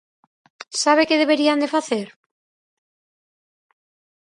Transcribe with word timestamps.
¿Sabe 0.83 1.07
que 1.09 1.19
deberían 1.21 1.59
de 1.63 1.71
facer? 1.75 2.07